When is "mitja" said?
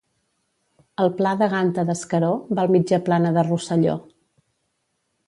2.77-3.01